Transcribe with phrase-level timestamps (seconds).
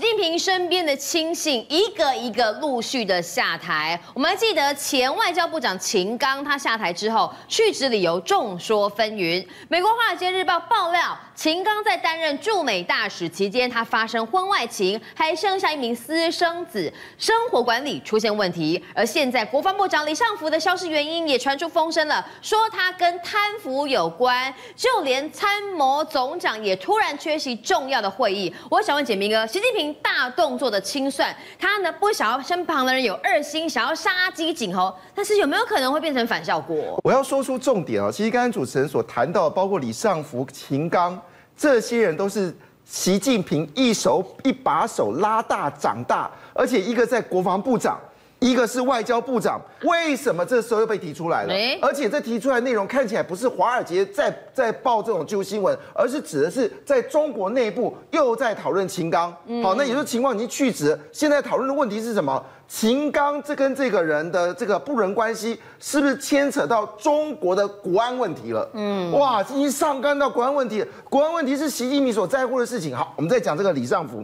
[0.00, 3.98] 习平身边的亲信一个一个陆续的下台。
[4.12, 9.46] 我们还记得前外交部长秦刚，他下台之后去职理由众说纷纭。
[9.68, 18.82] 美国《华尔街日报》爆料，秦刚在担任驻美大使期间，他发生婚外情，还生下一名私生子，生活管理出现问题。
[18.94, 28.54] 而现在国防部长李尚福的消失原因也传出风声了，说他跟贪腐有关，就连参谋总长也突然缺席重要的会议。
[28.70, 29.94] 我想问简明哥，习近平。
[30.04, 37.00] 大动作的清算，他呢不想要身旁的人有二心，想要杀鸡儆猴，但是有没有可能会变成反效果？
[37.02, 38.12] 我要说出重点啊！
[38.12, 41.18] 其实刚才主持人所谈到，包括李尚福、秦刚
[41.56, 42.54] 这些人，都是
[42.84, 47.98] 习近平一手一把手拉大长大，而且一个在国防部长。
[48.44, 51.54] 一个是外交部长，为什么这时候又被提出来了？
[51.80, 59.32] 而且这提出来内容看起来不是华尔街在在报这种旧新闻，而是指的是在中国内部又在讨论秦刚。
[59.62, 62.44] 好，那也就是情况已经去职，现在讨论的问题是什么？
[62.68, 68.68] 秦刚这跟这个人的这个不伦关系，是不是牵扯到中国的国安问题了？
[68.74, 72.94] 嗯，哇，已经上纲到国安问题，国安问题是习近平所在乎的事情。
[72.94, 74.22] 好，我们再讲这个李尚福。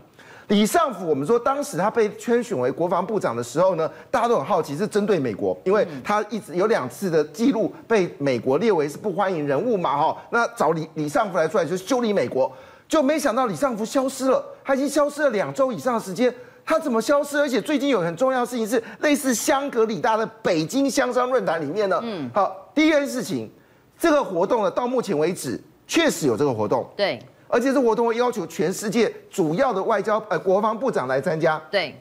[0.51, 12.51] 李尚福，我们说当时他被圈选为国防部长的时候呢，大家都很好奇，是针对美国，因为他一直有两次的记录被美国列为是不欢迎人物嘛，哈，那找李李尚福来出来就是修理美国，
[12.89, 17.39] 就没想到李尚福消失了，他已经消失了两周以上的时间，他怎么消失？
[17.39, 23.49] 而且最近有很重要的事情是，类似香格里拉的北京香商论坛里面呢，嗯，好，第一件事情，
[23.97, 27.21] 这个活动呢，到目前为止确实有这个活动，对。
[27.51, 31.61] 而且这活动会要求全世界主要的外交呃国防部长来参加。
[31.71, 31.95] 对，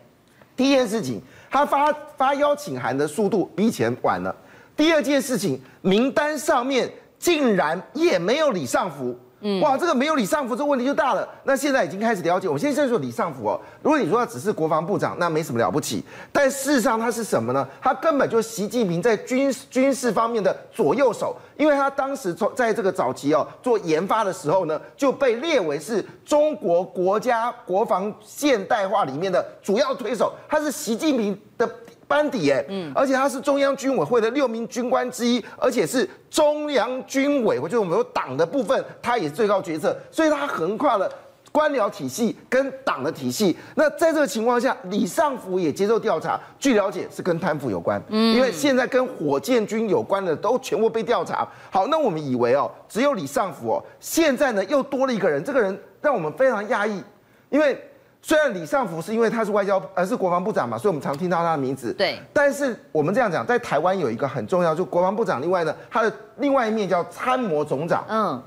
[0.55, 4.35] 第一件事情，他发发邀请函的速度比以前晚了。
[4.77, 9.17] 第二件事情，名单上面竟然也没有李尚福。
[9.41, 11.27] 嗯，哇，这个没有李尚福，这个问题就大了。
[11.43, 16.03] 那现在已经开始了解，我现在说李尚福哦，如果你说他只是国防部长，那没什么了不起。
[16.31, 17.67] 但事实上他是什么呢？
[17.81, 31.69] 他根本就是习近平在军军事方面的左右手，因为他当时从在这个早期哦做研发的时候呢，就被列为是中国国家国防现代化里面的主要推手，他是习近平的。
[32.09, 41.07] 班底哎，嗯，而且他是中央军委会的六名军官之一，而且是中央军委，就是我们说党的部分，他也是最高决策，所以他横跨了
[41.51, 43.55] 官僚体系跟党的体系。
[43.75, 51.47] 那在这个情况下，李尚福也接受调查，据了解是跟贪腐有关，嗯，因为现在跟火箭军有关的都全部被调查。
[51.69, 57.03] 好，那我们以为哦，只有李尚福哦，现在呢又多了一个人，这个人让我们非常讶异，
[57.51, 57.79] 因为。
[58.21, 61.93] 虽然李尚福是因为他是外交，而是国防部长嘛，所以我们常听到他的名字。
[61.93, 62.19] 对。
[62.33, 65.41] 但是我们这样讲，在台湾有一个很重要，就国防部长。
[65.41, 68.05] 另外呢，他的另外一面叫参谋总长。
[68.09, 68.43] 嗯。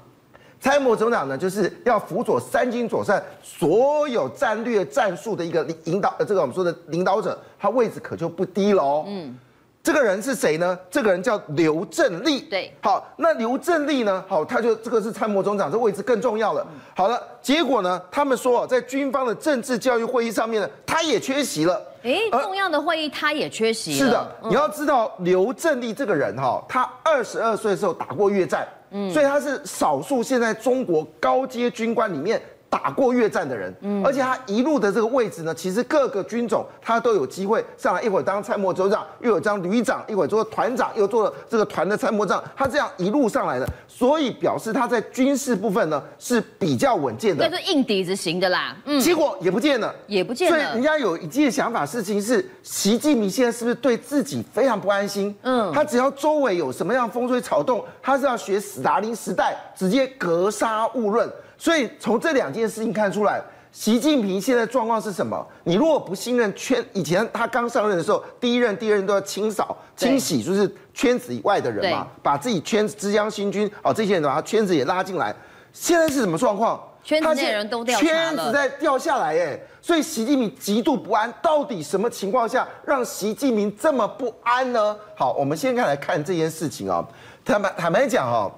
[0.61, 9.05] 参谋总长呢，就是要辅佐三军左帅所有战略战术的一个领导，呃，这个我们说的领导者，他位置可就不低了哦。
[9.09, 9.37] 嗯。
[9.83, 10.79] 这个人是谁呢？
[10.89, 12.41] 这个人叫刘振立。
[12.43, 14.25] 对，好，那刘振立呢？
[14.29, 16.65] 好，他就这个是参谋总长，这位置更重要了。
[16.95, 18.01] 好了，结果呢？
[18.11, 21.83] 他们说，在军方的政治教育会议上面呢，他也缺席了。
[22.05, 24.07] 哎，重要的会议他也缺席了。
[24.07, 32.41] 是的，你要知道刘振立这个人哈，他二十二岁的时候打过越战，嗯，所以他是少数现在中国高阶军官里面。
[32.73, 48.75] 打过越战的人，嗯，而且他一路的这个位置呢，其实各个军种他都有机会上来，一会儿当参谋总长，又有当旅长，一会儿做团长，又做了这个团的参谋长，他这样一路上来的，所以表示他在军事部分呢是比较稳健的，这是硬底子型的啦。
[48.87, 50.57] 嗯，结果也不见了，也不见了。
[50.57, 55.37] 所以人家有一件想法，事情是习近平现在是不是对自己非常不安心？
[55.43, 61.31] 嗯，他只要周围有什么样风吹草动，他是要学史达林时代，直接格杀勿论。
[61.63, 63.41] 所以从这两件事情看出来，
[63.71, 65.47] 习近平现在状况是什么？
[65.63, 75.33] 你如果不信任圈，以前他刚上任的时候，第一任、第二任都要清扫、清洗，就是圈子以外的人嘛，把自己圈子、之江新军哦这些人把他圈子也拉进来。
[75.73, 76.83] 现在是什么状况？
[77.05, 81.33] 圈子内人都掉，圈子在掉下来哎，所以习近平极度不安。
[81.41, 84.97] 到底什么情况下让习近平这么不安呢？
[85.15, 87.07] 好，我们先看来看这件事情啊。
[87.45, 88.51] 坦白坦白讲哈。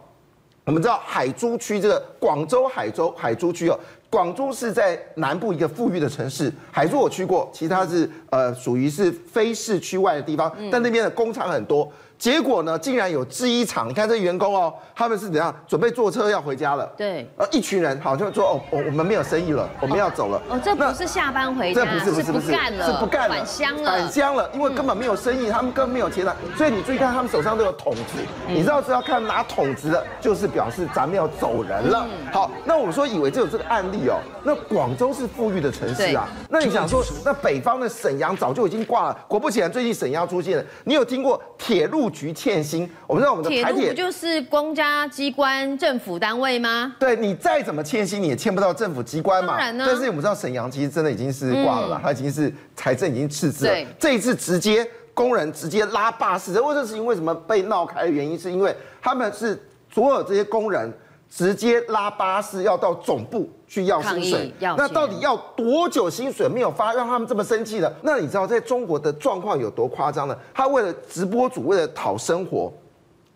[0.64, 3.78] 我们知道海珠区这个广州海州海珠区哦，
[4.08, 6.50] 广州是在南部一个富裕的城市。
[6.72, 11.90] 海珠我去过，其实它是呃属于是非市区外的地方，但那边的工厂很多。
[12.24, 16.90] 结果呢，竟然有制衣厂，你看这员工哦，他们是怎样准备坐车要回家了？
[16.96, 20.40] 对，呃，一群人好像说哦，我我们没有生意了，我们要走了。
[20.48, 28.02] 哦，这不是下班回家，这不是不是不是，是不干了，是不干了，返乡了，返乡了，因为根本没有生意，他们根本没有钱了，所以你注意看，他们手上都有桶子，
[28.48, 32.06] 你知道是要看拿桶子的，就是表示咱们要走人了。
[32.32, 42.88] 好，那我们说以为只有这个案例哦，那广州是富裕的城市啊，那你想说，那北方的沈阳早就已经挂了，果不其然，最近沈阳出现了，你有听过铁路局欠薪？
[43.06, 46.94] 我们知道我们的台铁，路不就是公家机关、政府单位吗？
[46.98, 49.58] 对，你再怎么欠薪，你也欠不到政府机关嘛。
[49.58, 53.74] 但是我们知道沈阳其实真的已经是挂了啦，他已经是财政已经赤字了。
[53.98, 59.60] 这一次直接工人直接拉罢市，这为这事情为什么被闹开的原因，是因为他们是
[59.92, 60.90] 所有这些工人
[61.36, 64.54] 直接拉巴士要到总部去要薪水。
[64.60, 67.92] 那到底要多久薪水没有发，让他们这么生气的？
[68.02, 70.38] 那你知道在中国的状况有多夸张呢？
[70.54, 72.72] 他为了直播主，为了讨生活。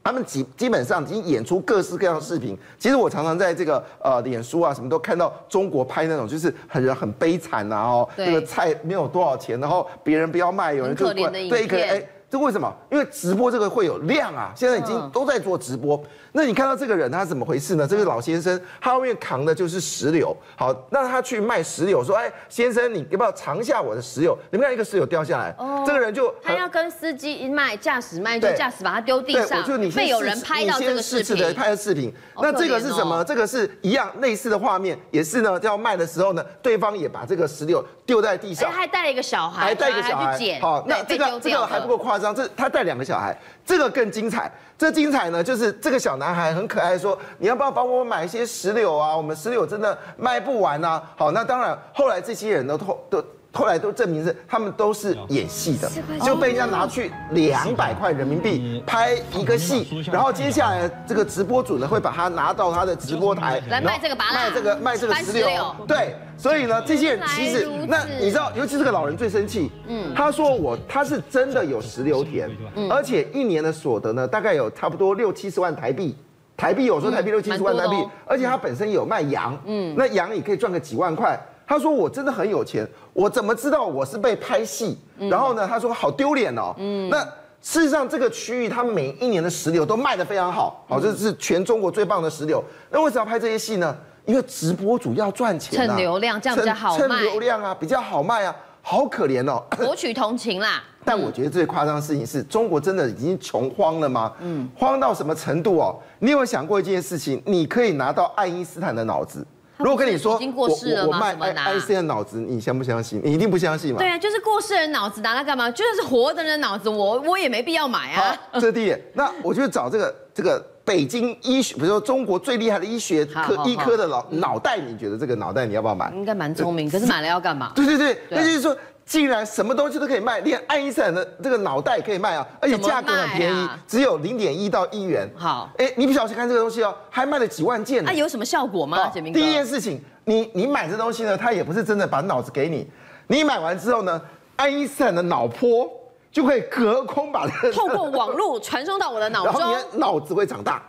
[0.05, 2.57] 他们基基本上已经演出各式各样的视频。
[2.79, 12.09] 其实我常常在这个呃脸书啊什么都看到中国拍那种就是很人很悲惨呐哦，这个菜没有多少钱，然后别人不要卖，有人就对一个人哎。
[12.31, 12.71] 这为什么？
[12.91, 15.99] 因为直播这个会有量啊，现在已经都在做直播。
[16.33, 17.87] 那你看到这个人他怎么回事呢？
[17.89, 20.37] 这个老先生他后面扛的就是石榴。
[20.55, 25.55] 好，那他去卖石榴，说：“哎，先生，你要不要尝一下我的石榴？”你们看一个石榴掉下来，
[25.87, 29.65] 这个人就他要跟司机卖，驾驶卖，就驾驶把它丢地上。
[29.65, 32.13] 就你被有人拍到这个视频，拍的视频。
[32.37, 33.25] 那这个是什么？
[33.25, 40.39] 这个是一样类似的画面，也是呢，要卖的时候呢，对方也把这个石榴丢在地上，还带了一个小孩，还带一个小孩。
[40.61, 44.51] 好，那这个这个还不够夸张，这他带两个小孩，这个更精彩。
[44.77, 49.17] 这精彩呢，就是这个小男孩很可爱，说你要不要帮我买一些石榴啊？
[49.17, 51.03] 我们石榴真的卖不完啊。
[51.17, 52.77] 好，那当然，后来这些人都
[53.11, 53.25] 都。
[53.51, 55.91] 后来都证明是他们都是演戏的，
[56.21, 65.75] 就被人家拿去两百块人民币拍一个戏，然后接下来这个直播主呢会把它拿到他的直播台来卖这个，卖这个卖这个石榴。
[65.87, 72.49] 对，所以呢，这些人其实那你知道，尤其是个老人最生气，嗯，他说我他是真的有石榴田，
[72.91, 76.15] 而且一年的所得呢大概有差不多六七十万台币，
[76.57, 77.97] 台币有时候台币六七十万台币，
[78.27, 81.37] 而且他本身有卖羊，嗯，那羊也可以赚个几万块。
[81.69, 84.99] 他说我真的很有钱，我怎么知道我是被拍戏？
[85.19, 86.75] 然后呢，他说好丢脸哦。
[86.79, 87.23] 嗯，那
[87.61, 92.65] 事实上这个区域他每一年的石榴都卖得非常好，好，这是全中国最棒的石榴。
[92.91, 93.95] 那为什么要拍这些戏呢？
[94.25, 97.07] 因为直播主要赚钱，蹭流量，这样比较好卖。
[97.07, 99.63] 蹭流量啊，比较好卖啊，好可怜哦。
[99.77, 100.83] 博取同情啦。
[101.05, 104.33] 但我觉得最夸张的事情是中国真的已经穷荒了吗？
[104.41, 105.97] 嗯，荒到什么程度哦？
[106.19, 107.43] 你有没有想过一件事情？
[107.47, 109.47] 你可以拿到爱因斯坦的脑子。
[109.79, 113.21] 如果跟你说，我我我卖爱爱因斯坦的脑子，你相不相信？
[113.25, 113.99] 你一定不相信嘛？
[113.99, 115.71] 对啊，就是过世人脑子拿来干嘛？
[115.71, 118.37] 就算是活的人脑子，我我也没必要买啊。
[118.55, 126.11] 这是第一点，那我就找这个这个北京医学，比如说中国最厉害的医学科医科的脑脑袋，你觉得这个脑袋你要不要买？
[126.15, 127.73] 应该蛮聪明，可是买了要干嘛？
[127.75, 128.77] 对对对，那就是说。
[129.09, 135.27] 竟然什么东西都可以卖，连爱因斯坦的这个脑袋也可以卖啊，而且价格很便宜，只有零点一到一元。
[135.35, 138.05] 好，哎，你不小心看这个东西哦，还卖了几万件。
[138.05, 139.11] 那有什么效果吗？
[139.33, 142.87] 第一件事情，你你买这东西呢，他也不是真的把脑子给你，
[143.29, 144.21] 你买完之后呢，
[144.57, 145.91] 爱因斯坦的脑波
[146.31, 150.83] 就会隔空把它 透过网络传送到我的脑中， 然后你的脑子会长大。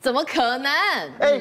[0.00, 0.70] 怎么可能？
[1.18, 1.40] 哎。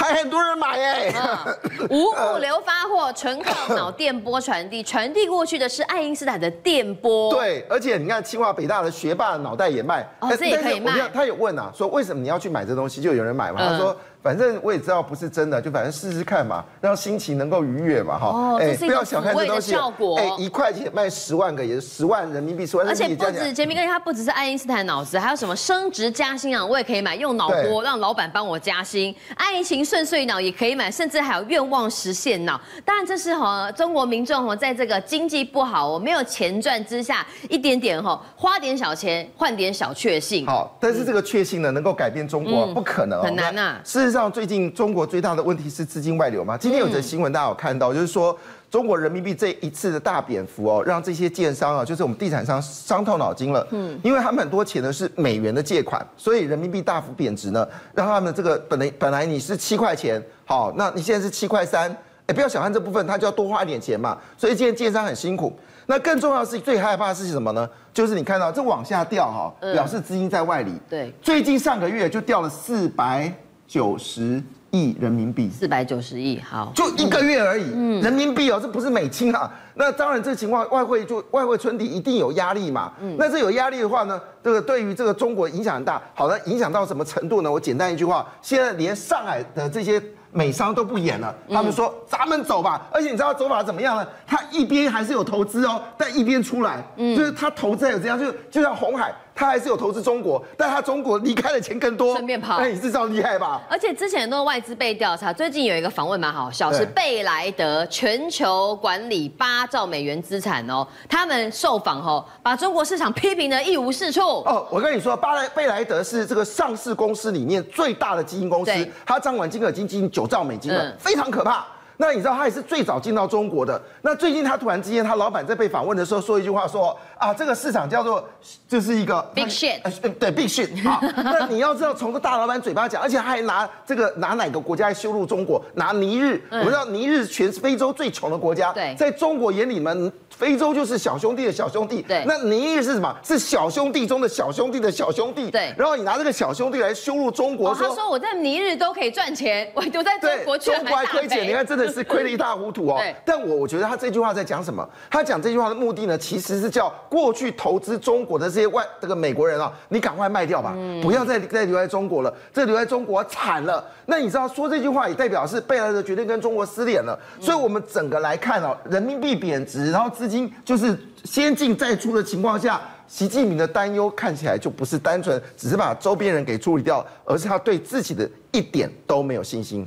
[0.00, 7.30] 还很多人买耶、嗯，无物流发货，纯靠脑电波传递，传递过去的是爱因斯坦的电波。
[7.34, 10.92] 对，而且你看清华北大的学霸脑袋也卖，哦，这也可以卖。
[11.12, 13.02] 他有问啊，说为什么你要去买这东西？
[13.02, 13.94] 就有人买嘛，他说。
[14.22, 18.26] 反正我也知道不是真的，就反正试试看嘛，让心情能够愉悦嘛，哈。
[18.28, 20.18] 哦，这是一个抚慰的效果。
[20.18, 22.86] 哎，一块钱卖十万个，也是十万人民币，十万。
[22.86, 29.14] 而且不止杰明哥，他不只是爱因斯坦脑子，还有什么升职加薪啊，我也可以买，用脑波让老板帮我加薪。
[29.36, 32.60] 爱情顺遂脑也可以买，甚至还有愿望实现脑。
[32.84, 40.44] 当然这是哈中国民众哈在这个经济不好、我没有钱赚之下，一点点哈花点小钱换点小确幸。
[40.44, 43.80] 好，但是这个确幸呢，能够改变中国不可能，很难呐。
[43.82, 44.90] 事实上，最近中。
[44.90, 46.58] 中国最大的问题是资金外流吗？
[46.58, 48.36] 今天有则新闻，大家有看到，就是说
[48.68, 53.64] 中国人民币这一次的大贬幅哦，让这些建商啊，就是我们地产商伤透脑筋了。
[53.70, 57.64] 嗯，因为他们很多钱呢是美元的借款，所以人民币大幅贬值呢，
[57.94, 61.88] 让他们这个本来本来你是七块钱，好，那你现在是七块三，
[62.26, 64.18] 哎，不要小看这部分，他就要多花一点钱嘛。
[64.36, 65.56] 所以今天建商很辛苦。
[65.86, 67.68] 那更重要的是，最害怕的是什么呢？
[67.94, 70.72] 就是你看到这往下掉哈，表示资金在外里。
[70.88, 73.32] 对，最近上个月就掉了四百
[73.70, 74.42] 九十。
[74.72, 79.50] 亿人民币，四百九十亿，好，就一个月而已，嗯、人民币哦，这不是美金啊。
[79.74, 82.92] 那当然，这个情况外汇就外汇存底一定有压力嘛。
[83.00, 86.00] 嗯、那这有压力的话呢，这个对于这个中国影响很大。
[86.14, 87.50] 好的，影响到什么程度呢？
[87.50, 90.00] 我简单一句话，现在连上海的这些
[90.30, 92.86] 美商都不演了，他们说咱们走吧。
[92.92, 94.06] 而且你知道走法怎么样呢？
[94.24, 99.12] 他一边还是有投资哦，但一边出来，就是他投资还有这样，就就像红海。
[99.40, 103.62] 他还是有投资中国，但他中国离开的钱更多，顺便跑，那你知道厉害吧？
[103.70, 114.20] 而且之前很多外资被调查，最近有一个访问蛮好笑，是贝莱德全球管理八兆美元资产哦，他们受访后把中国市场批评的一无是处。
[114.20, 121.64] 哦，我跟你说，巴莱贝莱德是这个上市公司里面最大的基金公司，它掌管金额已经接近九兆美金了，嗯、非常可怕。
[122.00, 123.80] 那你知道他也是最早进到中国的。
[124.00, 128.26] 那最近他突然之间，他老板在被访问的时候说一句话说啊，这个市场叫做
[128.66, 129.78] 就是一个 big shit，
[130.18, 130.98] 对 big shit 啊。
[131.16, 135.62] 那你要知道从个大老板嘴巴讲，而且他还拿这个 拿哪个国家来羞辱中国？
[135.74, 142.00] 拿尼日，我们知道尼日全是非洲最穷的国家，对，在中国眼里面，非洲就是小兄弟的小兄弟。
[142.00, 143.14] 对，那尼日是什么？
[143.22, 145.50] 是小兄弟中的小兄弟的小兄弟。
[145.50, 153.00] 对，然后你拿这个小兄弟来羞辱中国，说他说我在尼日都可以赚钱，我就在中国中国还亏钱，你看真的是亏得一塌糊涂哦。
[153.24, 154.88] 但我我觉得他这句话在讲什么？
[155.10, 163.84] 他讲这句话的目的呢，其实是叫过去投资中国的这些外这个美国人啊，你赶快卖掉吧，嗯、不要再再留在中国了，这留在中国惨了。
[164.06, 167.18] 那你知道说这句话也代表是贝莱德决定跟中国撕脸了。
[167.38, 179.86] 嗯、所以我们整个来看哦，人民币贬值，然后资金就是先进再出的情况下，习近平的担忧看起来就不是单纯只是把周边人给处理掉，而是他对自己的一点都没有信心。